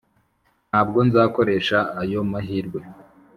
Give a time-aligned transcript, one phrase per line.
[0.69, 2.79] ntabwo nzakoresha ayo mahirwe.